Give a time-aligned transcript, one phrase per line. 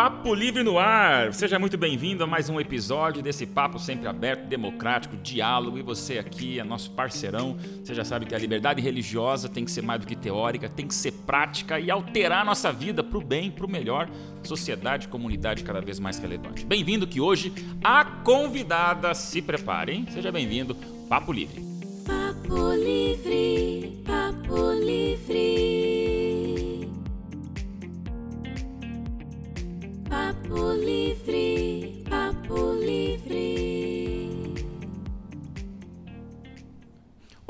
[0.00, 1.34] Papo Livre no ar.
[1.34, 5.76] Seja muito bem-vindo a mais um episódio desse papo sempre aberto, democrático, diálogo.
[5.76, 7.58] E você aqui é nosso parceirão.
[7.84, 10.88] Você já sabe que a liberdade religiosa tem que ser mais do que teórica, tem
[10.88, 14.08] que ser prática e alterar a nossa vida para o bem, para o melhor.
[14.42, 16.64] Sociedade, comunidade cada vez mais relevante.
[16.64, 17.52] Bem-vindo que hoje
[17.84, 20.06] a convidada se prepare, hein?
[20.14, 20.74] Seja bem-vindo,
[21.10, 21.62] Papo Livre.
[22.06, 25.69] Papo Livre, Papo Livre.
[30.50, 31.49] Papo Livre,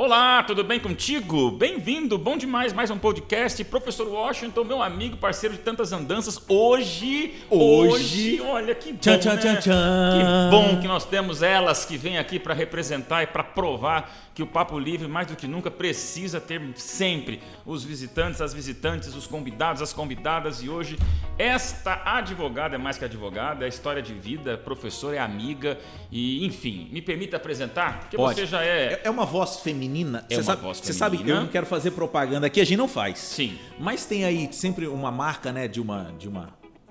[0.03, 1.51] Olá, tudo bem contigo?
[1.51, 3.63] Bem-vindo, bom demais, mais um podcast.
[3.65, 6.41] Professor Washington, meu amigo, parceiro de tantas andanças.
[6.49, 9.41] Hoje, Hoje- olha que bom, Tchan, tchan, né?
[9.43, 9.71] tchan, tchan.
[10.17, 14.43] Que bom que nós temos elas que vêm aqui para representar e para provar que
[14.43, 19.27] o Papo Livre, mais do que nunca, precisa ter sempre os visitantes, as visitantes, os
[19.27, 20.63] convidados, as convidadas.
[20.63, 20.97] E hoje,
[21.37, 25.79] esta advogada é mais que advogada, é história de vida, professora, é amiga
[26.11, 28.41] e, enfim, me permita apresentar, porque Pode.
[28.41, 28.95] você já é.
[28.95, 29.90] É- É uma voz feminina.
[30.29, 31.45] É Você uma sabe, voz Você sabe que eu feminina.
[31.45, 33.19] não quero fazer propaganda aqui, a gente não faz.
[33.19, 33.59] Sim.
[33.79, 36.49] Mas tem aí sempre uma marca, né, de uma de uma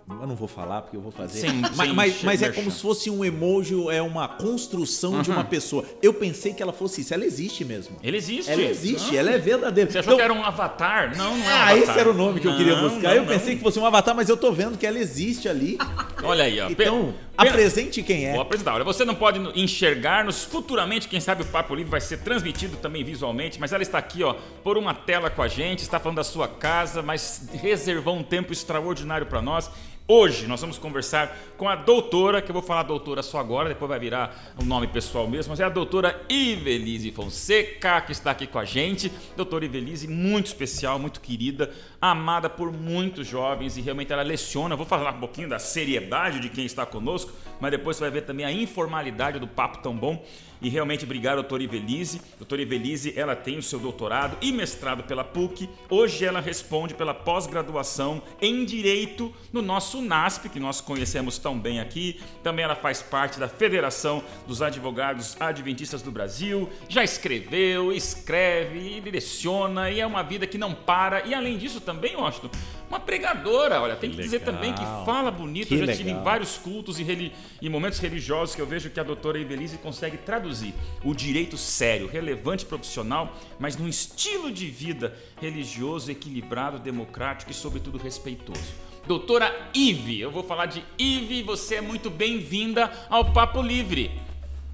[0.10, 1.40] eu não vou falar porque eu vou fazer.
[1.48, 5.22] Sim, mas, mas, mas é como se fosse um emoji, é uma construção Uhum.
[5.22, 5.86] de uma pessoa.
[6.02, 7.14] Eu pensei que ela fosse isso.
[7.14, 7.96] Ela existe mesmo.
[8.04, 8.50] Ele existe.
[8.52, 9.20] Ela existe, Ah.
[9.20, 9.90] ela é verdadeira.
[9.90, 11.16] Você achou Então- que era um avatar?
[11.18, 11.78] Não, não é um Ah, avatar.
[11.78, 13.10] esse era o nome que eu queria Não, buscar.
[13.10, 13.58] não, eu pensei não.
[13.58, 15.78] que fosse um avatar, mas eu tô vendo que ela existe ali.
[16.24, 16.70] Olha aí, ó.
[16.70, 18.32] Então, apresente quem é.
[18.34, 18.74] Vou apresentar.
[18.76, 23.04] Olha, você não pode enxergar-nos futuramente, quem sabe o Papo Livre vai ser transmitido também
[23.04, 26.24] visualmente, mas ela está aqui, ó, por uma tela com a gente, está falando da
[26.24, 29.70] sua casa, mas reservou um tempo extraordinário para nós.
[30.12, 33.88] Hoje nós vamos conversar com a doutora, que eu vou falar doutora só agora, depois
[33.88, 38.48] vai virar um nome pessoal mesmo, mas é a doutora Ivelise Fonseca, que está aqui
[38.48, 39.12] com a gente.
[39.38, 41.72] Doutora Ivelise, muito especial, muito querida,
[42.02, 44.76] amada por muitos jovens e realmente ela leciona.
[44.76, 48.22] Vou falar um pouquinho da seriedade de quem está conosco, mas depois você vai ver
[48.22, 50.26] também a informalidade do papo tão bom.
[50.62, 52.22] E realmente obrigado, doutora Ivelise.
[52.38, 55.70] Doutora Ivelise, ela tem o seu doutorado e mestrado pela PUC.
[55.90, 61.80] Hoje ela responde pela pós-graduação em Direito no nosso NASP, que nós conhecemos tão bem
[61.80, 62.20] aqui.
[62.44, 66.70] Também ela faz parte da Federação dos Advogados Adventistas do Brasil.
[66.90, 71.26] Já escreveu, escreve, direciona e é uma vida que não para.
[71.26, 72.50] E além disso também, Washington,
[72.90, 73.80] uma pregadora.
[73.82, 74.54] Olha, tem que, dizer legal.
[74.56, 75.68] também que fala bonito.
[75.68, 78.90] Que Eu já tive em vários cultos e, reli- e momentos religiosos que eu vejo
[78.90, 80.74] que a doutora Evelise consegue traduzir
[81.04, 87.98] o direito sério, relevante, profissional, mas num estilo de vida religioso, equilibrado, democrático e, sobretudo,
[87.98, 88.74] respeitoso.
[89.08, 94.12] Doutora Ive, eu vou falar de Ive, você é muito bem-vinda ao Papo Livre.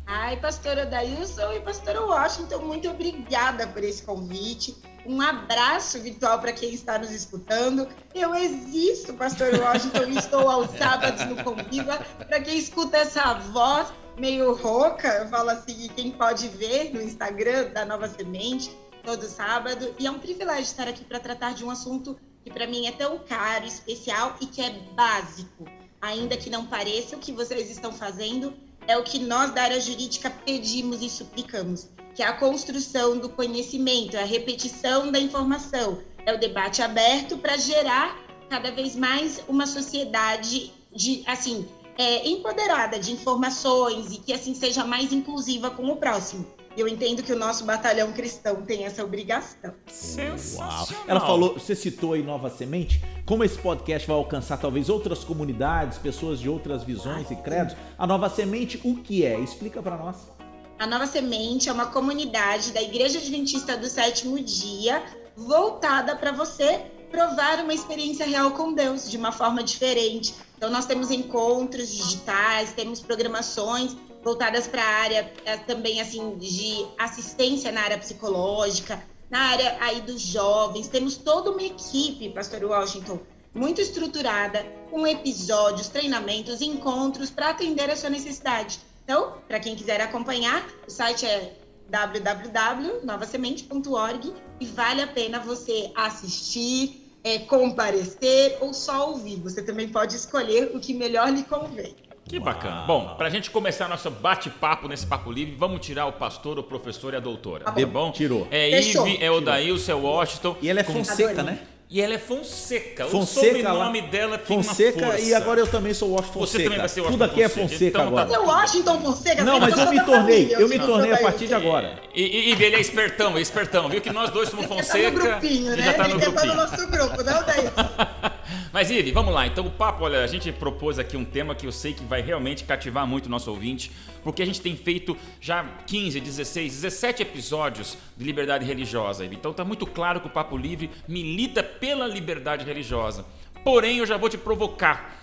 [0.08, 4.76] Ai, pastora Dailson e pastora Washington, muito obrigada por esse convite.
[5.06, 7.88] Um abraço virtual para quem está nos escutando.
[8.14, 11.98] Eu existo, pastor Washington, estou aos sábados no Conviva.
[12.18, 17.72] Para quem escuta essa voz meio rouca, eu falo assim, quem pode ver no Instagram
[17.72, 19.94] da Nova Semente, todo sábado.
[20.00, 22.92] E é um privilégio estar aqui para tratar de um assunto que para mim é
[22.92, 25.66] tão caro, especial e que é básico.
[26.02, 28.54] Ainda que não pareça, o que vocês estão fazendo
[28.88, 33.28] é o que nós da área jurídica pedimos e suplicamos, que é a construção do
[33.28, 38.18] conhecimento, é a repetição da informação, é o debate aberto para gerar
[38.50, 41.68] cada vez mais uma sociedade de assim
[41.98, 46.46] é, empoderada de informações e que assim seja mais inclusiva com o próximo.
[46.78, 49.74] Eu entendo que o nosso batalhão cristão tem essa obrigação.
[49.88, 50.88] Sensacional.
[51.08, 55.98] Ela falou, você citou aí Nova Semente, como esse podcast vai alcançar talvez outras comunidades,
[55.98, 57.76] pessoas de outras visões e credos.
[57.98, 59.40] A Nova Semente, o que é?
[59.40, 60.35] Explica pra nós.
[60.78, 65.02] A Nova Semente é uma comunidade da Igreja Adventista do Sétimo Dia
[65.34, 70.36] voltada para você provar uma experiência real com Deus de uma forma diferente.
[70.58, 76.86] Então, nós temos encontros digitais, temos programações voltadas para a área eh, também assim de
[76.98, 80.90] assistência na área psicológica, na área aí dos jovens.
[80.90, 83.20] Temos toda uma equipe, Pastor Washington,
[83.54, 88.78] muito estruturada, com episódios, treinamentos, encontros para atender a sua necessidade.
[89.06, 91.54] Então, para quem quiser acompanhar, o site é
[91.90, 99.40] www.novasemente.org e vale a pena você assistir, é, comparecer ou só ouvir.
[99.42, 101.96] Você também pode escolher o que melhor lhe convém.
[102.28, 102.88] Que bacana.
[102.88, 107.14] Bom, pra gente começar nosso bate-papo nesse papo livre, vamos tirar o pastor, o professor
[107.14, 107.66] e a doutora.
[107.66, 107.86] Tá bom.
[107.86, 108.12] bom?
[108.12, 108.48] Tirou.
[108.50, 109.08] É Fechou.
[109.08, 110.58] Ive, é o Daílson, é o Washington.
[110.60, 111.60] E ela é Fonseca, né?
[111.88, 113.06] E ela é Fonseca.
[113.06, 116.64] Fonseca o sobrenome dela tem Fonseca e agora eu também sou Washington Você Fonseca.
[116.64, 117.70] também vai ser Tudo Washington aqui é Fonseca.
[117.70, 118.30] Fonseca Então tá agora.
[118.30, 121.16] Seu Washington Fonseca, Não, você mas eu me da tornei, família, eu me tornei a
[121.16, 122.00] da partir de agora.
[122.14, 123.88] E, e, e ele é espertão, é espertão.
[123.88, 125.12] Viu que nós dois somos Ele Fonseca.
[125.12, 125.86] tá no grupinho, ele né?
[125.86, 126.56] já tá Ele no tá no grupinho.
[126.56, 128.32] nosso grupo, não, Daí?
[128.76, 129.48] Mas, Ive, vamos lá.
[129.48, 132.22] Então, o papo, olha, a gente propôs aqui um tema que eu sei que vai
[132.22, 133.90] realmente cativar muito o nosso ouvinte,
[134.22, 139.38] porque a gente tem feito já 15, 16, 17 episódios de liberdade religiosa, Ive.
[139.38, 143.24] Então, tá muito claro que o Papo Livre milita pela liberdade religiosa.
[143.64, 145.22] Porém, eu já vou te provocar.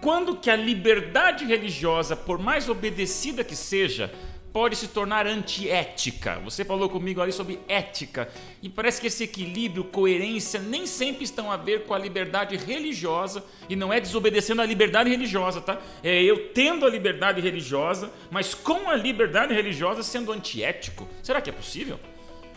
[0.00, 4.12] Quando que a liberdade religiosa, por mais obedecida que seja,
[4.52, 6.38] pode se tornar antiética.
[6.40, 8.28] Você falou comigo ali sobre ética
[8.62, 13.42] e parece que esse equilíbrio, coerência nem sempre estão a ver com a liberdade religiosa
[13.68, 15.80] e não é desobedecendo a liberdade religiosa, tá?
[16.02, 21.08] É eu tendo a liberdade religiosa, mas com a liberdade religiosa sendo antiético.
[21.22, 21.98] Será que é possível?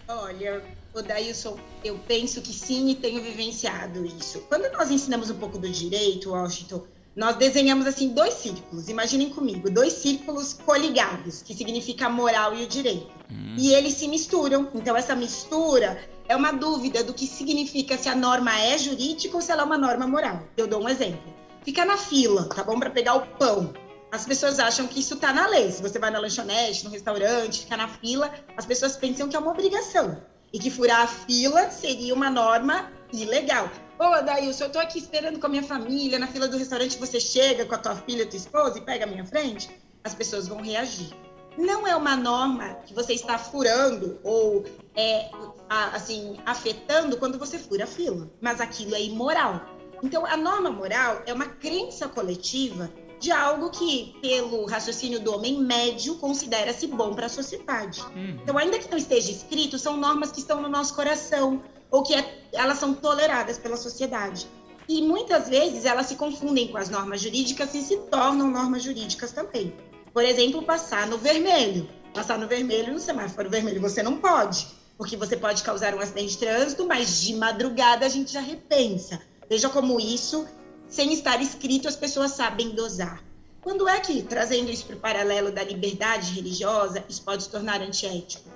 [0.07, 0.63] Olha,
[0.93, 4.41] o Dailson, eu penso que sim e tenho vivenciado isso.
[4.41, 8.89] Quando nós ensinamos um pouco do direito, Washington, nós desenhamos assim dois círculos.
[8.89, 13.09] Imaginem comigo, dois círculos coligados, que significa a moral e o direito.
[13.31, 13.55] Hum.
[13.57, 14.69] E eles se misturam.
[14.75, 15.97] Então essa mistura
[16.27, 19.65] é uma dúvida do que significa se a norma é jurídica ou se ela é
[19.65, 20.43] uma norma moral.
[20.57, 21.33] Eu dou um exemplo.
[21.63, 23.73] Fica na fila, tá bom, para pegar o pão.
[24.11, 25.71] As pessoas acham que isso tá na lei.
[25.71, 29.39] Se você vai na lanchonete, no restaurante, fica na fila, as pessoas pensam que é
[29.39, 30.21] uma obrigação
[30.53, 33.69] e que furar a fila seria uma norma ilegal.
[33.97, 37.19] Ô, Daílson, eu tô aqui esperando com a minha família, na fila do restaurante, você
[37.19, 39.69] chega com a tua filha, tua esposa e pega a minha frente,
[40.03, 41.13] as pessoas vão reagir.
[41.57, 44.65] Não é uma norma que você está furando ou
[44.95, 45.29] é,
[45.69, 49.61] assim, afetando quando você fura a fila, mas aquilo é imoral.
[50.03, 55.57] Então, a norma moral é uma crença coletiva de algo que, pelo raciocínio do homem
[55.57, 58.01] médio, considera-se bom para a sociedade.
[58.01, 58.39] Uhum.
[58.43, 62.13] Então, ainda que não esteja escrito, são normas que estão no nosso coração, ou que
[62.13, 64.47] é, elas são toleradas pela sociedade.
[64.87, 69.31] E muitas vezes elas se confundem com as normas jurídicas e se tornam normas jurídicas
[69.31, 69.73] também.
[70.13, 71.89] Por exemplo, passar no vermelho.
[72.13, 74.67] Passar no vermelho no semáforo vermelho você não pode,
[74.97, 79.19] porque você pode causar um acidente de trânsito, mas de madrugada a gente já repensa.
[79.49, 80.47] Veja como isso,
[80.87, 83.21] sem estar escrito, as pessoas sabem dosar.
[83.61, 87.81] Quando é que, trazendo isso para o paralelo da liberdade religiosa, isso pode se tornar
[87.81, 88.54] antiético?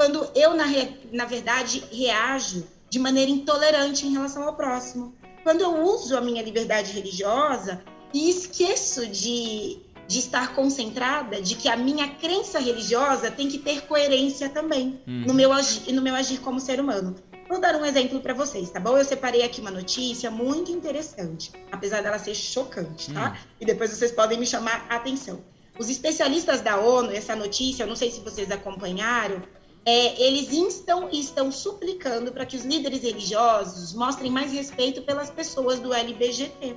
[0.00, 5.14] Quando eu, na, re, na verdade, reajo de maneira intolerante em relação ao próximo.
[5.42, 11.68] Quando eu uso a minha liberdade religiosa e esqueço de, de estar concentrada de que
[11.68, 15.24] a minha crença religiosa tem que ter coerência também uhum.
[15.26, 17.14] no, meu agir, no meu agir como ser humano.
[17.46, 18.96] Vou dar um exemplo para vocês, tá bom?
[18.96, 23.32] Eu separei aqui uma notícia muito interessante, apesar dela ser chocante, tá?
[23.32, 23.36] Uhum.
[23.60, 25.44] E depois vocês podem me chamar a atenção.
[25.78, 29.42] Os especialistas da ONU, essa notícia, eu não sei se vocês acompanharam,
[29.84, 35.30] é, eles instam e estão suplicando para que os líderes religiosos mostrem mais respeito pelas
[35.30, 36.76] pessoas do LBGT.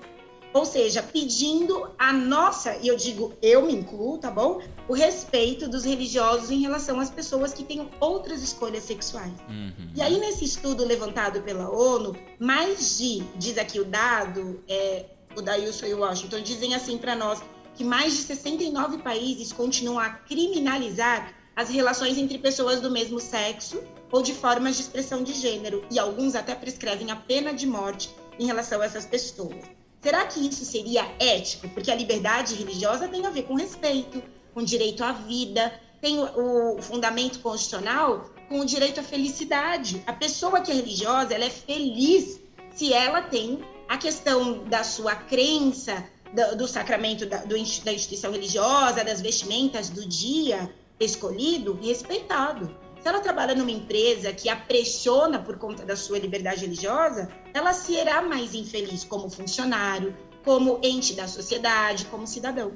[0.53, 4.61] Ou seja, pedindo a nossa, e eu digo eu me incluo, tá bom?
[4.87, 9.33] O respeito dos religiosos em relação às pessoas que têm outras escolhas sexuais.
[9.49, 9.89] Uhum.
[9.95, 15.05] E aí, nesse estudo levantado pela ONU, mais de, diz aqui o dado, é,
[15.35, 17.41] o Dailson e o Washington, dizem assim para nós
[17.73, 23.81] que mais de 69 países continuam a criminalizar as relações entre pessoas do mesmo sexo
[24.11, 28.09] ou de formas de expressão de gênero, e alguns até prescrevem a pena de morte
[28.39, 29.63] em relação a essas pessoas.
[30.01, 31.69] Será que isso seria ético?
[31.69, 34.21] Porque a liberdade religiosa tem a ver com respeito,
[34.53, 40.03] com direito à vida, tem o, fundamento constitucional com o direito à felicidade.
[40.05, 42.41] A pessoa que é religiosa, ela é feliz
[42.75, 48.31] se ela tem a questão da sua crença, do, do sacramento da, do, da instituição
[48.31, 50.69] religiosa, das vestimentas do dia,
[51.03, 52.75] escolhido, respeitado.
[53.01, 57.73] Se ela trabalha numa empresa que a pressiona por conta da sua liberdade religiosa, ela
[57.73, 62.71] será mais infeliz como funcionário, como ente da sociedade, como cidadão.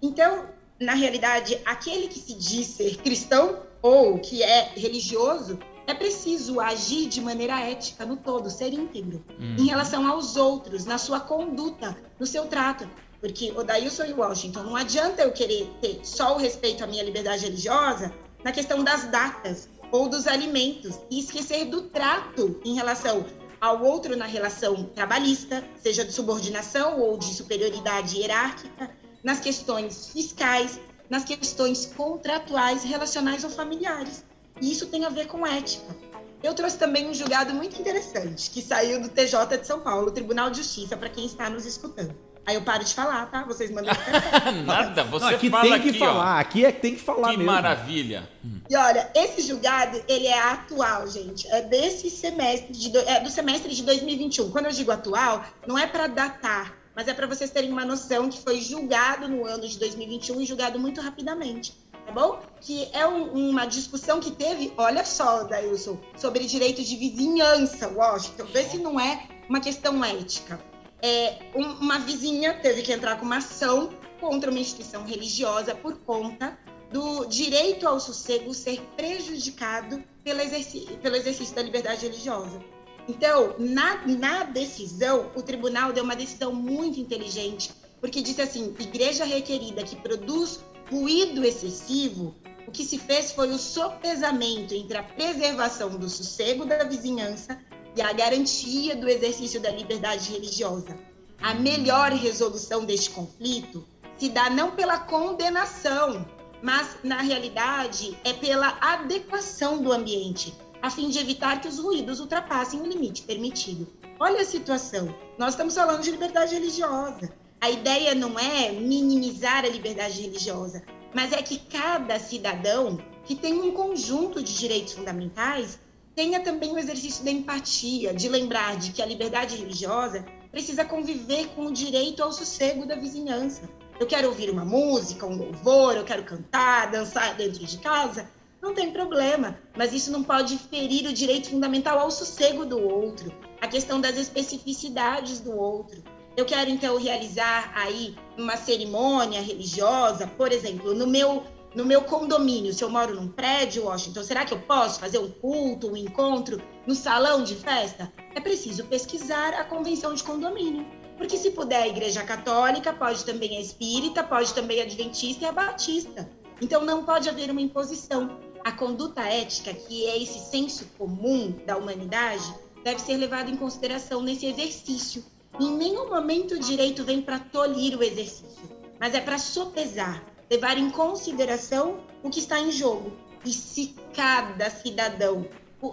[0.00, 0.46] Então,
[0.80, 7.08] na realidade, aquele que se diz ser cristão ou que é religioso, é preciso agir
[7.08, 9.66] de maneira ética no todo, ser íntegro, em uhum.
[9.66, 12.88] relação aos outros, na sua conduta, no seu trato.
[13.26, 17.02] Porque o Dailson e Washington, não adianta eu querer ter só o respeito à minha
[17.02, 18.12] liberdade religiosa
[18.44, 23.26] na questão das datas ou dos alimentos e esquecer do trato em relação
[23.60, 28.92] ao outro na relação trabalhista, seja de subordinação ou de superioridade hierárquica,
[29.24, 30.78] nas questões fiscais,
[31.10, 34.24] nas questões contratuais, relacionais ou familiares.
[34.60, 35.96] E isso tem a ver com ética.
[36.44, 40.48] Eu trouxe também um julgado muito interessante que saiu do TJ de São Paulo, Tribunal
[40.48, 42.14] de Justiça, para quem está nos escutando.
[42.46, 43.42] Aí eu paro de falar, tá?
[43.42, 43.92] Vocês mandam.
[44.64, 46.40] Nada, você Não, aqui fala tem que aqui, falar, ó.
[46.40, 47.52] aqui é que tem que falar que mesmo.
[47.52, 48.30] maravilha.
[48.70, 51.48] E olha, esse julgado, ele é atual, gente.
[51.48, 54.50] É desse semestre, de do, é do semestre de 2021.
[54.52, 58.28] Quando eu digo atual, não é para datar, mas é para vocês terem uma noção
[58.28, 61.72] que foi julgado no ano de 2021 e julgado muito rapidamente.
[62.06, 62.40] Tá bom?
[62.60, 68.44] Que é um, uma discussão que teve, olha só, Dailson, sobre direito de vizinhança, Washington.
[68.44, 70.60] Vê se não é uma questão ética
[71.02, 75.98] é, um- uma vizinha teve que entrar com uma ação contra uma instituição religiosa por
[75.98, 76.58] conta
[76.90, 82.60] do direito ao sossego ser prejudicado pelo, exerci- pelo exercício da liberdade religiosa.
[83.08, 89.24] Então, na, na decisão, o tribunal deu uma decisão muito inteligente, porque disse assim: igreja
[89.24, 90.60] requerida que produz
[90.90, 92.34] ruído excessivo,
[92.66, 97.60] o que se fez foi o sopesamento entre a preservação do sossego da vizinhança
[97.96, 100.96] e a garantia do exercício da liberdade religiosa.
[101.40, 103.86] A melhor resolução deste conflito
[104.18, 106.26] se dá não pela condenação,
[106.62, 112.20] mas na realidade é pela adequação do ambiente, a fim de evitar que os ruídos
[112.20, 113.88] ultrapassem o limite permitido.
[114.20, 115.14] Olha a situação.
[115.38, 117.32] Nós estamos falando de liberdade religiosa.
[117.60, 120.82] A ideia não é minimizar a liberdade religiosa,
[121.14, 125.78] mas é que cada cidadão que tem um conjunto de direitos fundamentais
[126.16, 131.48] tenha também o exercício da empatia, de lembrar de que a liberdade religiosa precisa conviver
[131.48, 133.68] com o direito ao sossego da vizinhança.
[134.00, 138.30] Eu quero ouvir uma música, um louvor, eu quero cantar, dançar dentro de casa,
[138.62, 143.30] não tem problema, mas isso não pode ferir o direito fundamental ao sossego do outro,
[143.60, 146.02] a questão das especificidades do outro.
[146.34, 151.44] Eu quero então realizar aí uma cerimônia religiosa, por exemplo, no meu
[151.76, 155.30] no meu condomínio, se eu moro num prédio, Washington, será que eu posso fazer um
[155.30, 158.10] culto, um encontro no salão de festa?
[158.34, 160.86] É preciso pesquisar a convenção de condomínio.
[161.18, 165.48] Porque se puder a igreja católica, pode também a espírita, pode também a adventista e
[165.48, 166.26] a batista.
[166.62, 168.40] Então não pode haver uma imposição.
[168.64, 174.22] A conduta ética, que é esse senso comum da humanidade, deve ser levada em consideração
[174.22, 175.22] nesse exercício.
[175.60, 178.66] Em nenhum momento o direito vem para tolir o exercício,
[178.98, 183.12] mas é para sopesar, levar em consideração o que está em jogo.
[183.44, 185.46] E se cada cidadão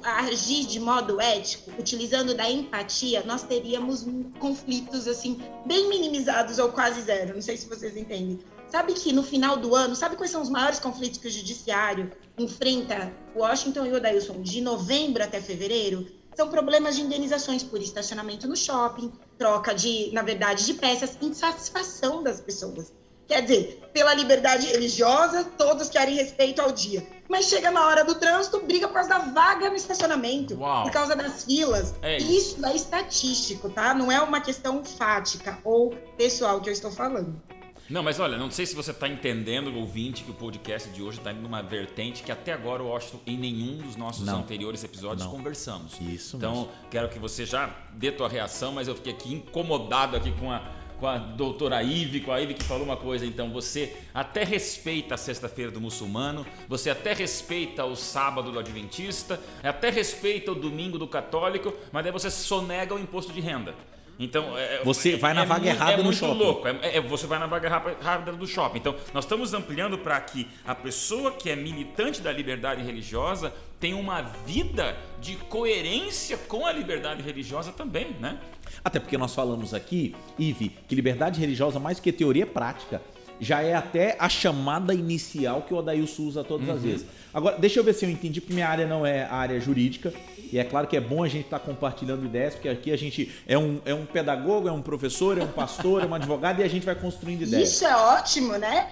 [0.04, 4.06] agir de modo ético, utilizando da empatia, nós teríamos
[4.40, 7.36] conflitos assim bem minimizados ou quase zero.
[7.36, 8.40] Não sei se vocês entendem.
[8.68, 12.12] Sabe que no final do ano, sabe quais são os maiores conflitos que o judiciário
[12.38, 16.08] enfrenta Washington e Odailson de novembro até fevereiro?
[16.36, 22.24] São problemas de indenizações por estacionamento no shopping, troca de, na verdade, de peças, insatisfação
[22.24, 22.92] das pessoas.
[23.34, 27.04] Quer dizer, pela liberdade religiosa, todos querem respeito ao dia.
[27.28, 30.84] Mas chega na hora do trânsito, briga por causa da vaga no estacionamento, Uau.
[30.84, 31.96] por causa das filas.
[32.04, 32.64] É isso.
[32.64, 33.92] é estatístico, tá?
[33.96, 37.42] Não é uma questão fática ou pessoal que eu estou falando.
[37.90, 41.18] Não, mas olha, não sei se você está entendendo, ouvinte, que o podcast de hoje
[41.18, 44.40] está indo numa vertente que até agora eu acho em nenhum dos nossos Não.
[44.42, 45.32] anteriores episódios Não.
[45.32, 45.94] conversamos.
[46.00, 46.70] Isso Então, mesmo.
[46.92, 50.62] quero que você já dê tua reação, mas eu fiquei aqui incomodado aqui com a,
[51.04, 53.26] com a doutora Ive, com a Ive que falou uma coisa.
[53.26, 59.38] Então, você até respeita a sexta-feira do muçulmano, você até respeita o sábado do adventista,
[59.62, 63.76] até respeita o domingo do católico, mas daí você sonega o imposto de renda.
[64.18, 66.38] Então, é- Você vai na vaga mu- errada é no shopping.
[66.40, 66.68] louco.
[66.70, 67.68] É, é- você vai na vaga
[68.00, 68.78] rápida do shopping.
[68.78, 73.98] Então, nós estamos ampliando para que a pessoa que é militante da liberdade religiosa tenha
[73.98, 78.38] uma vida de coerência com a liberdade religiosa também, né?
[78.84, 83.02] Até porque nós falamos aqui, Ive, que liberdade religiosa, mais que teoria, é prática.
[83.40, 87.06] Já é até a chamada inicial que o Adailson usa todas as vezes.
[87.34, 90.14] Agora, deixa eu ver se eu entendi, porque minha área não é a área jurídica.
[90.52, 93.32] E é claro que é bom a gente estar compartilhando ideias, porque aqui a gente
[93.48, 96.64] é um, é um pedagogo, é um professor, é um pastor, é um advogado e
[96.64, 97.70] a gente vai construindo ideias.
[97.70, 98.90] Isso é ótimo, né?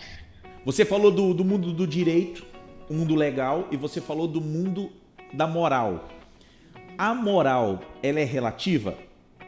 [0.65, 2.43] Você falou do, do mundo do direito,
[2.89, 4.91] o mundo legal, e você falou do mundo
[5.31, 6.09] da moral.
[6.97, 8.95] A moral, ela é relativa?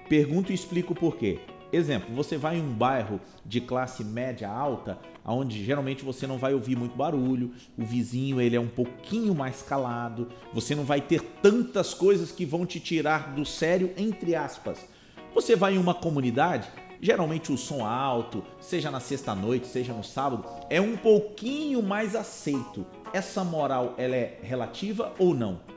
[0.07, 1.39] Pergunto e explico por quê.
[1.71, 6.53] Exemplo, você vai em um bairro de classe média alta, onde geralmente você não vai
[6.53, 11.21] ouvir muito barulho, o vizinho ele é um pouquinho mais calado, você não vai ter
[11.41, 14.87] tantas coisas que vão te tirar do sério, entre aspas.
[15.33, 16.69] Você vai em uma comunidade,
[17.01, 22.85] geralmente o som alto, seja na sexta-noite, seja no sábado, é um pouquinho mais aceito.
[23.11, 25.72] Essa moral, ela é relativa ou não?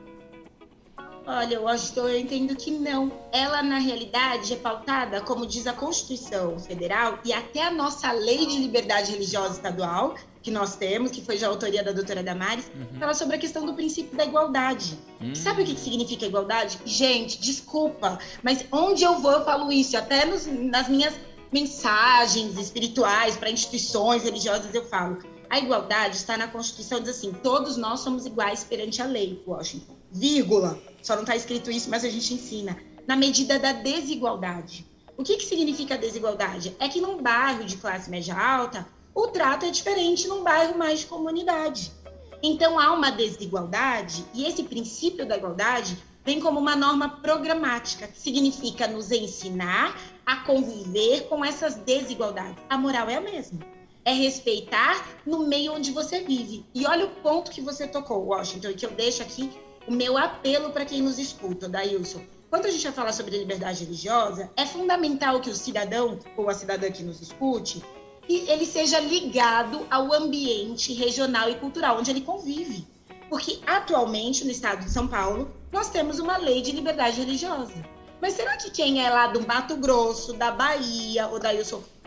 [1.29, 3.11] Olha, Washington, eu entendo que não.
[3.33, 8.45] Ela, na realidade, é pautada, como diz a Constituição Federal e até a nossa Lei
[8.45, 13.13] de Liberdade Religiosa Estadual, que nós temos, que foi de autoria da doutora Damares, fala
[13.13, 14.97] sobre a questão do princípio da igualdade.
[15.35, 16.79] Sabe o que que significa igualdade?
[16.85, 21.13] Gente, desculpa, mas onde eu vou eu falo isso, até nos- nas minhas
[21.51, 25.17] mensagens espirituais para instituições religiosas eu falo.
[25.49, 29.96] A igualdade está na Constituição, diz assim: todos nós somos iguais perante a lei, Washington.
[30.11, 30.79] Vírgula.
[31.01, 32.77] Só não está escrito isso, mas a gente ensina.
[33.07, 34.85] Na medida da desigualdade.
[35.17, 36.75] O que, que significa desigualdade?
[36.79, 40.99] É que num bairro de classe média alta, o trato é diferente num bairro mais
[40.99, 41.91] de comunidade.
[42.43, 48.19] Então há uma desigualdade, e esse princípio da igualdade vem como uma norma programática, que
[48.19, 52.61] significa nos ensinar a conviver com essas desigualdades.
[52.69, 53.59] A moral é a mesma.
[54.05, 56.65] É respeitar no meio onde você vive.
[56.75, 59.49] E olha o ponto que você tocou, Washington, e que eu deixo aqui
[59.87, 62.21] o meu apelo para quem nos escuta, Dailson.
[62.49, 66.53] Quando a gente vai falar sobre liberdade religiosa, é fundamental que o cidadão ou a
[66.53, 67.83] cidadã que nos escute,
[68.29, 72.85] ele seja ligado ao ambiente regional e cultural onde ele convive.
[73.29, 77.85] Porque atualmente no estado de São Paulo, nós temos uma lei de liberdade religiosa.
[78.21, 81.49] Mas será que quem é lá do Mato Grosso, da Bahia ou da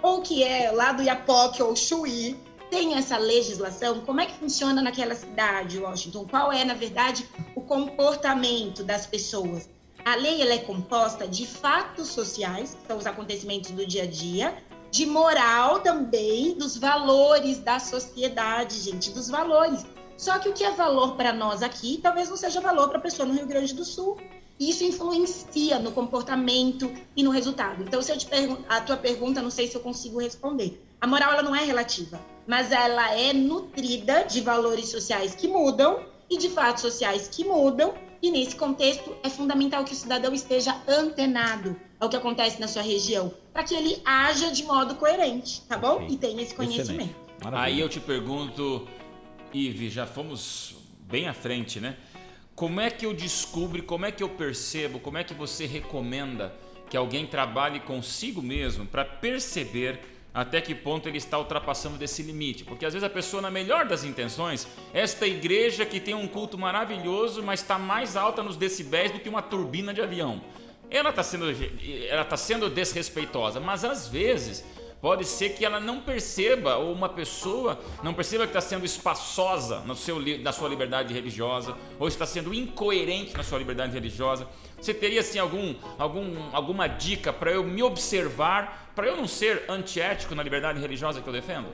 [0.03, 2.37] ou que é lá do Iapoque ou Chuí,
[2.71, 4.00] tem essa legislação?
[4.00, 6.25] Como é que funciona naquela cidade, Washington?
[6.27, 9.69] Qual é, na verdade, o comportamento das pessoas?
[10.05, 14.07] A lei ela é composta de fatos sociais, que são os acontecimentos do dia a
[14.07, 14.57] dia,
[14.91, 19.85] de moral também, dos valores da sociedade, gente, dos valores.
[20.17, 23.00] Só que o que é valor para nós aqui, talvez não seja valor para a
[23.00, 24.17] pessoa no Rio Grande do Sul.
[24.59, 27.83] Isso influencia no comportamento e no resultado.
[27.83, 30.83] Então, se eu te pergunto, a tua pergunta, não sei se eu consigo responder.
[31.00, 36.00] A moral ela não é relativa, mas ela é nutrida de valores sociais que mudam
[36.28, 40.76] e de fatos sociais que mudam e nesse contexto, é fundamental que o cidadão esteja
[40.88, 45.78] antenado ao que acontece na sua região, para que ele haja de modo coerente, tá
[45.78, 45.95] bom?
[45.95, 46.09] Okay.
[46.09, 47.14] E tenha esse conhecimento.
[47.52, 48.85] Aí eu te pergunto,
[49.54, 51.97] Ive, já fomos bem à frente, né?
[52.57, 56.52] Como é que eu descubro, como é que eu percebo, como é que você recomenda
[56.90, 62.65] que alguém trabalhe consigo mesmo para perceber até que ponto ele está ultrapassando desse limite.
[62.65, 66.57] Porque às vezes a pessoa, na melhor das intenções, esta igreja que tem um culto
[66.57, 70.41] maravilhoso, mas está mais alta nos decibéis do que uma turbina de avião.
[70.91, 71.47] Ela está sendo,
[72.09, 74.65] ela tá sendo desrespeitosa, mas às vezes
[75.00, 79.80] pode ser que ela não perceba, ou uma pessoa não perceba que está sendo espaçosa
[79.80, 84.47] no seu, na sua liberdade religiosa, ou está sendo incoerente na sua liberdade religiosa.
[84.80, 89.64] Você teria assim algum, algum, alguma dica para eu me observar, para eu não ser
[89.69, 91.69] antiético na liberdade religiosa que eu defendo?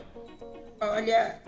[0.80, 1.40] Olha,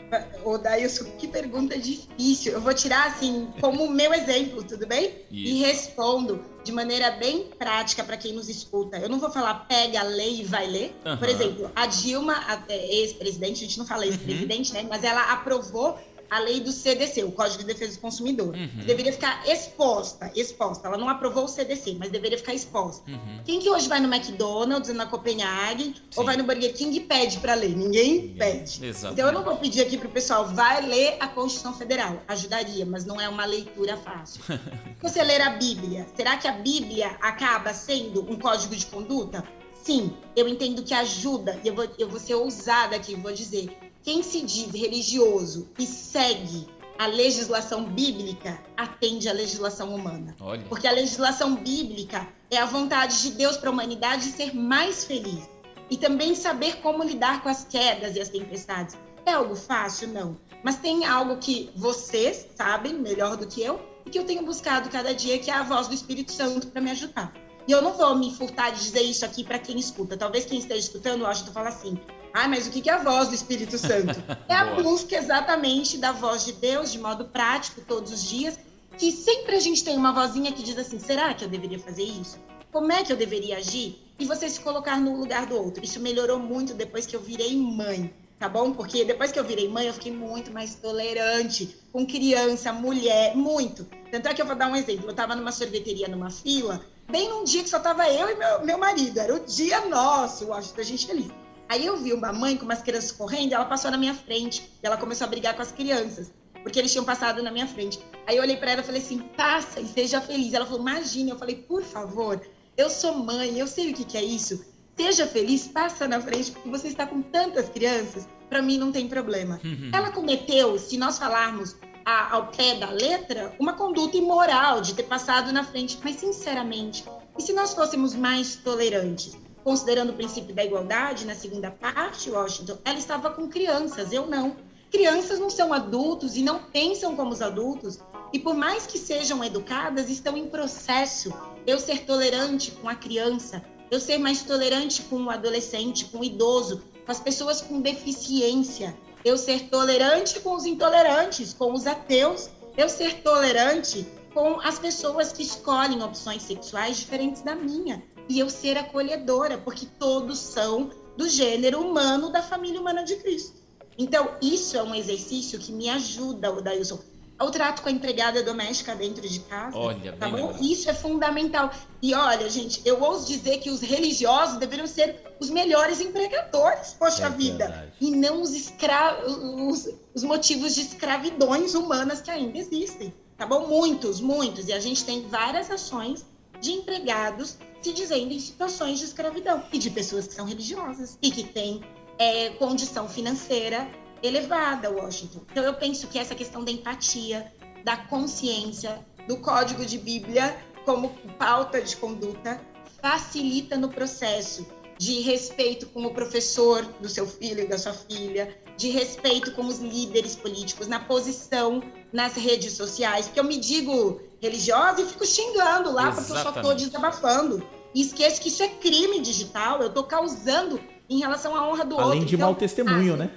[0.44, 2.52] o Dailson, que pergunta difícil.
[2.52, 5.22] Eu vou tirar assim como meu exemplo, tudo bem?
[5.30, 5.54] Isso.
[5.54, 8.96] E respondo de maneira bem prática para quem nos escuta.
[8.98, 10.96] Eu não vou falar pega a lei e vai ler.
[11.04, 11.16] Uhum.
[11.16, 14.82] Por exemplo, a Dilma, ex-presidente, a gente não fala ex-presidente, uhum.
[14.82, 14.86] né?
[14.88, 15.98] Mas ela aprovou
[16.30, 18.54] a lei do CDC, o Código de Defesa do Consumidor.
[18.54, 18.84] Uhum.
[18.84, 20.88] Deveria ficar exposta, exposta.
[20.88, 23.10] Ela não aprovou o CDC, mas deveria ficar exposta.
[23.10, 23.40] Uhum.
[23.44, 26.20] Quem que hoje vai no McDonald's, na Copenhague, Sim.
[26.20, 27.76] ou vai no Burger King e pede para ler?
[27.76, 28.84] Ninguém, pede.
[28.84, 29.12] Exatamente.
[29.12, 32.22] Então eu não vou pedir aqui pro pessoal, vai ler a Constituição Federal.
[32.28, 34.42] Ajudaria, mas não é uma leitura fácil.
[35.00, 39.44] Você ler a Bíblia, será que a Bíblia acaba sendo um código de conduta?
[39.82, 43.87] Sim, eu entendo que ajuda, e eu vou, eu vou ser ousada aqui, vou dizer
[44.08, 46.66] quem se diz religioso e segue
[46.98, 50.34] a legislação bíblica atende à legislação humana.
[50.40, 50.64] Olha.
[50.66, 55.46] Porque a legislação bíblica é a vontade de Deus para a humanidade ser mais feliz
[55.90, 58.96] e também saber como lidar com as quedas e as tempestades.
[59.26, 60.08] É algo fácil?
[60.08, 60.38] Não.
[60.64, 64.88] Mas tem algo que vocês sabem melhor do que eu e que eu tenho buscado
[64.88, 67.30] cada dia, que é a voz do Espírito Santo para me ajudar.
[67.68, 70.16] E eu não vou me furtar de dizer isso aqui para quem escuta.
[70.16, 71.98] Talvez quem esteja escutando, eu acho que fala assim:
[72.32, 74.22] ah, mas o que é a voz do Espírito Santo?
[74.48, 78.58] É a busca exatamente da voz de Deus, de modo prático, todos os dias,
[78.96, 82.02] que sempre a gente tem uma vozinha que diz assim: será que eu deveria fazer
[82.02, 82.38] isso?
[82.72, 83.98] Como é que eu deveria agir?
[84.18, 85.84] E você se colocar no lugar do outro.
[85.84, 88.72] Isso melhorou muito depois que eu virei mãe, tá bom?
[88.72, 93.86] Porque depois que eu virei mãe, eu fiquei muito mais tolerante com criança, mulher, muito.
[94.10, 95.08] Tanto é que eu vou dar um exemplo.
[95.08, 98.64] Eu tava numa sorveteria, numa fila, bem num dia que só tava eu e meu,
[98.64, 99.18] meu marido.
[99.18, 101.30] Era o dia nosso, eu acho, da gente feliz.
[101.68, 104.70] Aí eu vi uma mãe com umas crianças correndo ela passou na minha frente.
[104.82, 107.98] E ela começou a brigar com as crianças, porque eles tinham passado na minha frente.
[108.26, 110.54] Aí eu olhei para ela e falei assim: passa e seja feliz.
[110.54, 111.30] Ela falou: imagina.
[111.30, 112.40] Eu falei: por favor,
[112.76, 114.64] eu sou mãe, eu sei o que, que é isso.
[114.96, 118.26] Seja feliz, passa na frente, porque você está com tantas crianças.
[118.48, 119.60] Para mim não tem problema.
[119.62, 119.90] Uhum.
[119.92, 125.02] Ela cometeu, se nós falarmos a, ao pé da letra, uma conduta imoral de ter
[125.04, 125.98] passado na frente.
[126.02, 127.04] Mas, sinceramente,
[127.38, 129.36] e se nós fôssemos mais tolerantes?
[129.68, 134.56] Considerando o princípio da igualdade, na segunda parte, Washington, ela estava com crianças, eu não.
[134.90, 137.98] Crianças não são adultos e não pensam como os adultos,
[138.32, 141.30] e por mais que sejam educadas, estão em processo.
[141.66, 146.24] Eu ser tolerante com a criança, eu ser mais tolerante com o adolescente, com o
[146.24, 152.48] idoso, com as pessoas com deficiência, eu ser tolerante com os intolerantes, com os ateus,
[152.74, 158.48] eu ser tolerante com as pessoas que escolhem opções sexuais diferentes da minha e eu
[158.50, 163.56] ser acolhedora, porque todos são do gênero humano da família humana de Cristo.
[163.96, 167.00] Então, isso é um exercício que me ajuda, Dailson,
[167.36, 169.76] ao trato com a empregada doméstica dentro de casa.
[169.76, 170.36] Olha, tá bom?
[170.36, 170.62] lembrado.
[170.62, 171.70] Isso é fundamental.
[172.02, 177.26] E olha, gente, eu ouso dizer que os religiosos deveriam ser os melhores empregadores, poxa
[177.26, 177.66] É vida.
[177.66, 177.92] verdade.
[178.00, 179.24] E não os, escra...
[179.26, 183.12] os, os motivos de escravidões humanas que ainda existem.
[183.36, 183.68] Tá bom?
[183.68, 184.66] Muitos, muitos.
[184.68, 186.24] E a gente tem várias ações
[186.60, 189.64] de empregados se dizendo em situações de escravidão.
[189.72, 191.82] E de pessoas que são religiosas e que têm
[192.18, 193.88] é, condição financeira
[194.22, 195.40] elevada, Washington.
[195.50, 197.52] Então eu penso que essa questão da empatia,
[197.84, 202.60] da consciência, do código de Bíblia como pauta de conduta
[203.00, 204.66] facilita no processo
[204.98, 209.64] de respeito com o professor do seu filho e da sua filha, de respeito com
[209.66, 211.80] os líderes políticos, na posição
[212.12, 216.34] nas redes sociais, porque eu me digo religiosa e fico xingando lá porque eu só
[216.34, 216.86] estou Exatamente.
[216.86, 217.66] desabafando.
[217.94, 221.94] E esqueço que isso é crime digital, eu estou causando em relação à honra do
[221.94, 222.10] outro.
[222.10, 223.30] Além de Então, mau testemunho, né?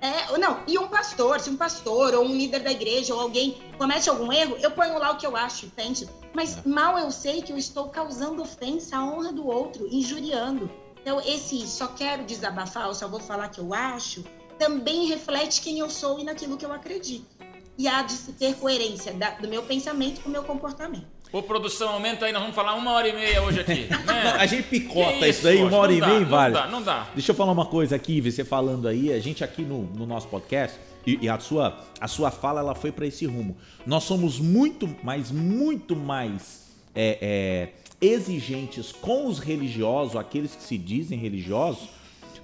[0.00, 3.58] é, não, e um pastor, se um pastor ou um líder da igreja ou alguém
[3.76, 6.08] comete algum erro, eu ponho lá o que eu acho, entende?
[6.34, 10.70] Mas mal eu sei que eu estou causando ofensa à honra do outro, injuriando.
[11.02, 14.24] Então, esse só quero desabafar, eu só vou falar que eu acho,
[14.58, 17.26] também reflete quem eu sou e naquilo que eu acredito.
[17.80, 21.06] E há de se ter coerência da- do meu pensamento com o meu comportamento.
[21.32, 23.86] Ô, produção, aumenta aí, nós vamos falar uma hora e meia hoje aqui.
[24.04, 24.34] Né?
[24.38, 26.54] A gente picota isso daí, poxa, uma hora não e dá, meia e não vale.
[26.54, 27.06] dá, não dá.
[27.14, 30.28] Deixa eu falar uma coisa aqui, você falando aí, a gente aqui no, no nosso
[30.28, 33.56] podcast, e, e a, sua, a sua fala ela foi para esse rumo.
[33.86, 40.76] Nós somos muito, mas muito mais é, é, exigentes com os religiosos, aqueles que se
[40.76, 41.88] dizem religiosos,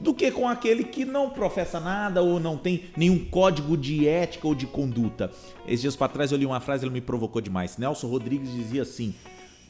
[0.01, 4.47] do que com aquele que não professa nada ou não tem nenhum código de ética
[4.47, 5.31] ou de conduta.
[5.67, 7.77] Esses dias para trás eu li uma frase, ela me provocou demais.
[7.79, 9.15] Nelson Rodrigues dizia assim: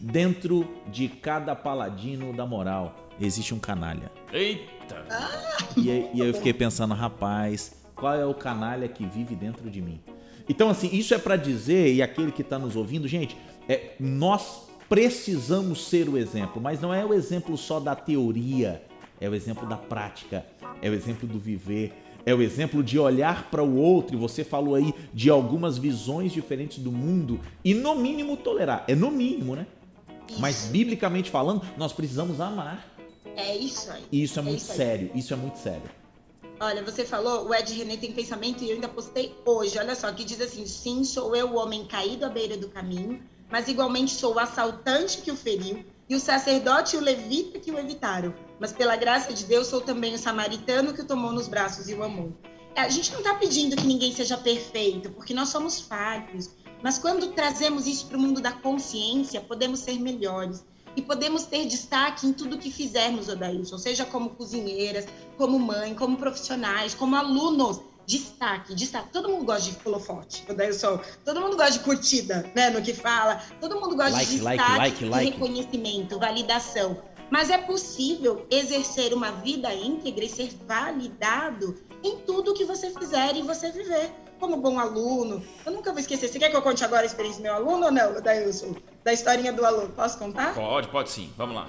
[0.01, 4.11] Dentro de cada paladino da moral existe um canalha.
[4.33, 5.05] Eita.
[5.77, 9.71] E, aí- e aí eu fiquei pensando, rapaz, qual é o canalha que vive dentro
[9.71, 10.01] de mim?
[10.49, 13.37] Então, assim, isso é pra dizer, e aquele que tá nos ouvindo, gente,
[13.69, 18.83] é, nós precisamos ser o exemplo, mas não é o exemplo só da teoria,
[19.21, 20.45] é o exemplo da prática,
[20.81, 21.93] é o exemplo do viver,
[22.25, 26.33] é o exemplo de olhar para o outro, e você falou aí de algumas visões
[26.33, 28.85] diferentes do mundo, e no mínimo tolerar.
[28.89, 29.67] É no mínimo, né?
[30.39, 30.73] Mas Isso.
[30.73, 32.85] biblicamente falando, nós precisamos amar.
[33.37, 34.03] É isso aí.
[34.11, 35.89] E isso é É muito isso sério, isso é muito sério.
[36.59, 39.79] Olha, você falou, o Ed René tem pensamento e eu ainda postei hoje.
[39.79, 43.23] Olha só, que diz assim: sim, sou eu o homem caído à beira do caminho,
[43.51, 47.71] mas igualmente sou o assaltante que o feriu e o sacerdote e o levita que
[47.71, 48.35] o evitaram.
[48.61, 51.95] Mas pela graça de Deus sou também o samaritano que o tomou nos braços e
[51.95, 52.33] o amou.
[52.75, 56.51] É, A gente não está pedindo que ninguém seja perfeito, porque nós somos falhos.
[56.83, 60.65] Mas quando trazemos isso para o mundo da consciência, podemos ser melhores.
[60.95, 66.17] E podemos ter destaque em tudo que fizermos, Odailson, seja como cozinheiras, como mãe, como
[66.17, 67.81] profissionais, como alunos.
[68.07, 69.09] Destaque, destaque.
[69.13, 71.01] Todo mundo gosta de holofote, Odailson.
[71.25, 73.43] Todo mundo gosta de curtida, né, no que fala.
[73.61, 75.31] Todo mundo gosta Like, de like, destaque, like, like.
[75.33, 77.03] reconhecimento, validação.
[77.31, 83.35] Mas é possível exercer uma vida íntegra e ser validado em tudo que você fizer
[83.35, 84.13] e você viver.
[84.39, 85.43] Como bom aluno.
[85.65, 86.29] Eu nunca vou esquecer.
[86.29, 88.77] Você quer que eu conte agora a experiência do meu aluno ou não, Dailson?
[89.03, 89.89] Da historinha do aluno.
[89.89, 90.55] Posso contar?
[90.55, 91.33] Pode, pode sim.
[91.37, 91.67] Vamos lá.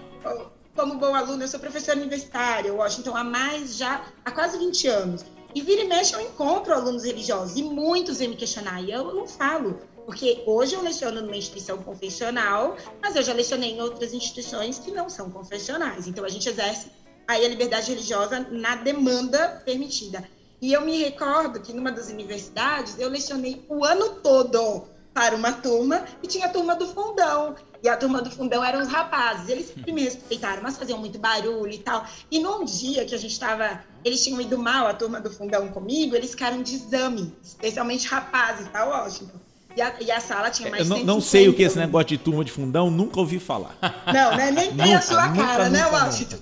[0.76, 5.26] como bom aluno, eu sou professora universitária, Washington, há mais já, há quase 20 anos.
[5.56, 9.14] E vira e mexe eu encontro alunos religiosos e muitos vêm me questionar e eu
[9.14, 9.80] não falo.
[10.06, 14.92] Porque hoje eu leciono numa instituição confessional, mas eu já lecionei em outras instituições que
[14.92, 16.08] não são confessionais.
[16.08, 16.92] Então a gente exerce
[17.28, 20.24] aí a liberdade religiosa na demanda permitida.
[20.62, 25.52] E eu me recordo que numa das universidades eu lecionei o ano todo para uma
[25.52, 27.56] turma e tinha a turma do fundão.
[27.82, 29.50] E a turma do fundão eram os rapazes.
[29.50, 32.06] Eles sempre me respeitaram, mas faziam muito barulho e tal.
[32.30, 33.82] E num dia que a gente estava.
[34.06, 38.68] Eles tinham ido mal, a turma do fundão comigo, eles ficaram de exame, especialmente rapazes,
[38.70, 39.40] tá, Washington?
[39.76, 41.66] E a, e a sala tinha mais Eu não, 150 não sei o que é
[41.66, 43.76] esse negócio de turma de fundão, nunca ouvi falar.
[44.14, 44.52] Não, né?
[44.52, 46.38] Nem tem a sua nunca, cara, né, nunca, Washington?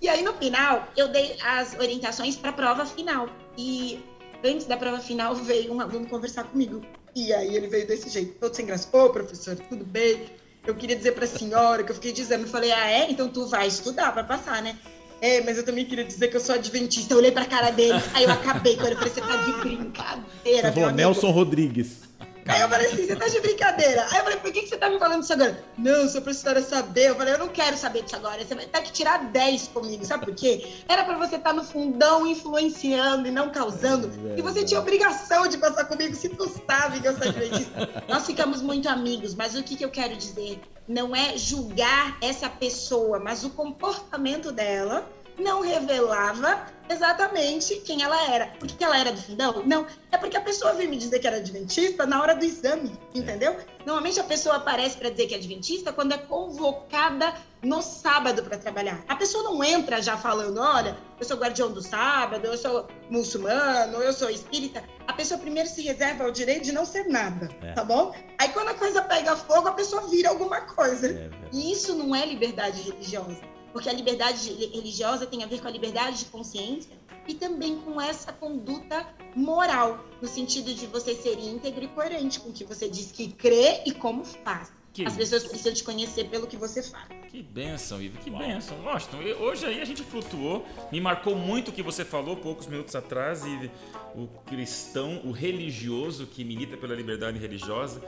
[0.00, 3.28] E aí, no final, eu dei as orientações para a prova final.
[3.58, 4.02] E
[4.44, 6.82] antes da prova final, veio um aluno conversar comigo.
[7.14, 8.88] E aí, ele veio desse jeito, todo sem graça.
[8.92, 10.22] Ô, professor, tudo bem?
[10.66, 12.42] Eu queria dizer para a senhora que eu fiquei dizendo.
[12.44, 13.10] Eu falei, ah, é?
[13.10, 14.76] Então tu vai estudar, vai passar, né?
[15.20, 17.14] É, mas eu também queria dizer que eu sou adventista.
[17.14, 18.92] Eu olhei pra cara dele, aí eu acabei ele.
[18.92, 20.90] Eu falei, você tá de brincadeira, Você falou.
[20.90, 22.00] Nelson Rodrigues.
[22.46, 24.06] Aí eu falei assim, você tá de brincadeira.
[24.10, 25.64] Aí eu falei, por que, que você tá me falando isso agora?
[25.78, 27.10] Não, só pra senhora saber.
[27.10, 28.44] Eu falei, eu não quero saber disso agora.
[28.44, 30.82] Você vai ter que tirar 10 comigo, sabe por quê?
[30.88, 34.10] Era pra você estar no fundão influenciando e não causando.
[34.36, 38.04] E você tinha obrigação de passar comigo se tu sabe que eu sou adventista.
[38.08, 40.60] Nós ficamos muito amigos, mas o que, que eu quero dizer?
[40.88, 48.46] Não é julgar essa pessoa, mas o comportamento dela não revelava exatamente quem ela era.
[48.58, 49.62] Por que ela era do fundão?
[49.64, 52.98] Não, é porque a pessoa veio me dizer que era adventista na hora do exame,
[53.14, 53.56] entendeu?
[53.86, 58.58] Normalmente a pessoa aparece para dizer que é adventista quando é convocada no sábado para
[58.58, 59.02] trabalhar.
[59.08, 63.98] A pessoa não entra já falando, olha, eu sou guardião do sábado, eu sou muçulmano,
[64.02, 64.82] eu sou espírita.
[65.06, 67.72] A pessoa primeiro se reserva o direito de não ser nada, É.
[67.72, 68.14] tá bom?
[68.38, 71.06] Aí quando a coisa pega fogo, a pessoa vira alguma coisa.
[71.08, 71.48] É, velho.
[71.52, 73.40] E isso não é liberdade religiosa,
[73.72, 78.00] porque a liberdade religiosa tem a ver com a liberdade de consciência e também com
[78.00, 82.88] essa conduta moral, no sentido de você ser íntegro e coerente com o que você
[82.88, 84.72] diz que crê e como faz.
[84.92, 87.08] Que As pessoas precisam te conhecer pelo que você faz.
[87.30, 88.78] Que benção, Ivo, que benção.
[88.84, 90.66] Washington, hoje aí a gente flutuou.
[90.92, 93.70] Me marcou muito o que você falou poucos minutos atrás, Ive.
[94.14, 98.02] O cristão, o religioso que milita pela liberdade religiosa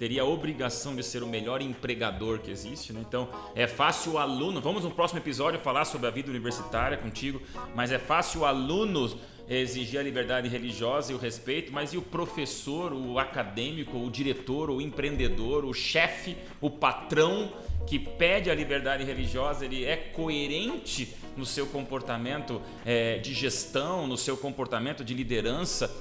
[0.00, 3.04] teria a obrigação de ser o melhor empregador que existe, né?
[3.06, 7.42] Então, é fácil o aluno, vamos no próximo episódio falar sobre a vida universitária contigo,
[7.74, 9.14] mas é fácil o aluno
[9.46, 14.70] exigir a liberdade religiosa e o respeito, mas e o professor, o acadêmico, o diretor,
[14.70, 17.52] o empreendedor, o chefe, o patrão
[17.86, 24.16] que pede a liberdade religiosa, ele é coerente no seu comportamento eh, de gestão, no
[24.16, 25.94] seu comportamento de liderança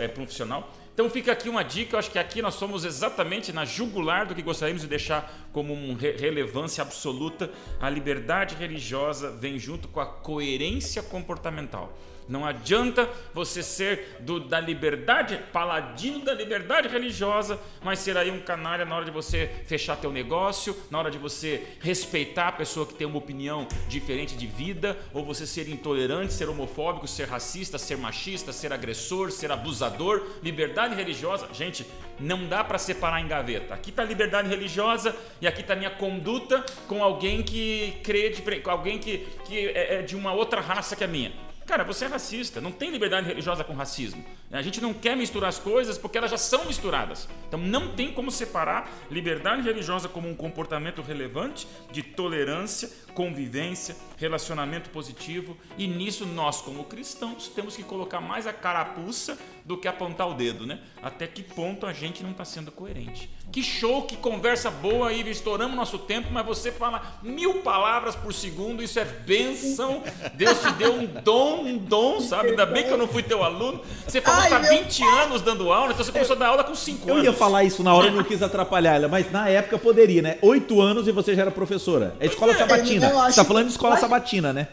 [0.00, 0.72] eh, profissional?
[0.94, 4.34] Então fica aqui uma dica, eu acho que aqui nós somos exatamente na jugular do
[4.34, 7.50] que gostaríamos de deixar como uma re- relevância absoluta.
[7.80, 11.92] A liberdade religiosa vem junto com a coerência comportamental.
[12.28, 18.40] Não adianta você ser do- da liberdade, paladino da liberdade religiosa, mas ser aí um
[18.40, 22.86] canalha na hora de você fechar teu negócio, na hora de você respeitar a pessoa
[22.86, 27.76] que tem uma opinião diferente de vida, ou você ser intolerante, ser homofóbico, ser racista,
[27.78, 30.26] ser machista, ser agressor, ser abusador.
[30.42, 31.86] Liberdade religiosa, gente,
[32.18, 33.74] não dá para separar em gaveta.
[33.74, 38.30] Aqui tá liberdade religiosa e aqui tá minha conduta com alguém que crê
[38.62, 41.30] com alguém que, que é é de uma outra raça que a minha.
[41.66, 44.22] Cara, você é racista, não tem liberdade religiosa com racismo.
[44.52, 47.26] A gente não quer misturar as coisas porque elas já são misturadas.
[47.48, 54.90] Então não tem como separar liberdade religiosa como um comportamento relevante de tolerância, convivência, relacionamento
[54.90, 55.56] positivo.
[55.78, 60.34] E nisso nós, como cristãos, temos que colocar mais a carapuça do que apontar o
[60.34, 60.78] dedo, né?
[61.02, 63.30] Até que ponto a gente não está sendo coerente.
[63.50, 65.30] Que show, que conversa boa, Ivo.
[65.30, 70.02] Estouramos nosso tempo, mas você fala mil palavras por segundo, isso é bênção.
[70.34, 72.50] Deus te deu um dom, um dom, sabe?
[72.50, 73.80] Ainda bem que eu não fui teu aluno.
[74.06, 76.64] Você falou que tá meu 20 anos dando aula, então você começou a dar aula
[76.64, 77.24] com 5 Eu anos.
[77.26, 80.38] ia falar isso na hora e não quis atrapalhar ela, mas na época poderia, né?
[80.42, 82.14] Oito anos e você já era professora.
[82.20, 83.08] É escola é, sabatina.
[83.08, 84.68] eu Você tá falando de escola sabatina, né?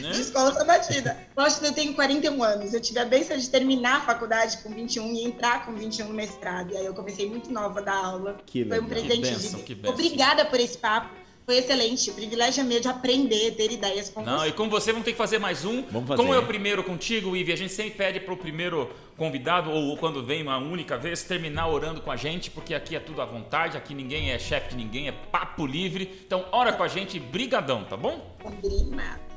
[0.00, 0.10] Né?
[0.10, 1.16] De escola sabatina.
[1.36, 2.72] Lógico que eu tenho 41 anos.
[2.72, 6.14] Eu tive a benção de terminar a faculdade com 21 e entrar com 21 no
[6.14, 6.72] mestrado.
[6.72, 8.38] E aí eu comecei muito nova da aula.
[8.46, 9.94] Que Foi um presente Que bênção, de que Deus.
[9.94, 10.06] bênção.
[10.06, 11.14] Obrigada por esse papo.
[11.44, 12.10] Foi excelente.
[12.10, 14.48] O privilégio é meu de aprender, ter ideias com Não, você.
[14.48, 15.82] e com você vamos ter que fazer mais um.
[15.92, 16.20] Vamos fazer.
[16.20, 20.24] Como é o primeiro contigo, Ivi, a gente sempre pede pro primeiro convidado, ou quando
[20.24, 23.76] vem uma única vez, terminar orando com a gente, porque aqui é tudo à vontade,
[23.76, 26.20] aqui ninguém é chefe de ninguém, é papo livre.
[26.26, 28.34] Então, ora com a gente, brigadão, tá bom?
[28.44, 29.35] Obrigada.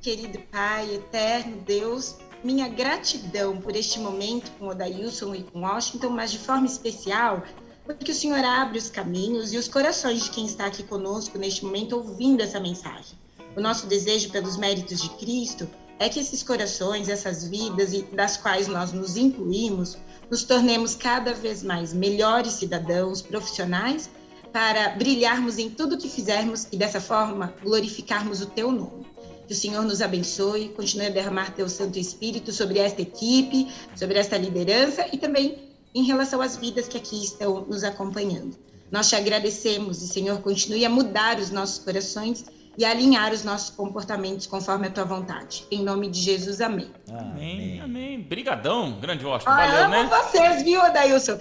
[0.00, 6.30] Querido Pai, eterno Deus, minha gratidão por este momento com Odailson e com Washington, mas
[6.30, 7.42] de forma especial,
[7.84, 11.64] porque o Senhor abre os caminhos e os corações de quem está aqui conosco neste
[11.64, 13.18] momento ouvindo essa mensagem.
[13.56, 18.36] O nosso desejo pelos méritos de Cristo é que esses corações, essas vidas e das
[18.36, 19.98] quais nós nos incluímos,
[20.30, 24.08] nos tornemos cada vez mais melhores cidadãos, profissionais,
[24.52, 29.04] para brilharmos em tudo que fizermos e dessa forma glorificarmos o teu nome.
[29.48, 34.18] Que o Senhor nos abençoe, continue a derramar teu Santo Espírito sobre esta equipe, sobre
[34.18, 35.58] esta liderança e também
[35.94, 38.56] em relação às vidas que aqui estão nos acompanhando.
[38.92, 42.44] Nós te agradecemos e, Senhor, continue a mudar os nossos corações
[42.76, 45.64] e a alinhar os nossos comportamentos conforme a tua vontade.
[45.70, 46.90] Em nome de Jesus, amém.
[47.10, 48.20] Amém, amém.
[48.20, 50.10] Brigadão, grande Washington, Ah, valeu, amo né?
[50.22, 51.38] vocês, viu, Adailson?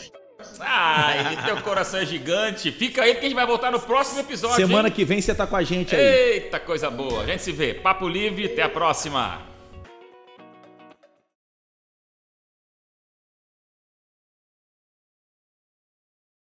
[0.60, 2.72] Ai, teu coração é gigante.
[2.72, 4.56] Fica aí que a gente vai voltar no próximo episódio.
[4.56, 4.94] Semana hein?
[4.94, 6.34] que vem você tá com a gente aí.
[6.34, 7.24] Eita, coisa boa.
[7.24, 7.74] A gente se vê.
[7.74, 9.47] Papo livre, até a próxima.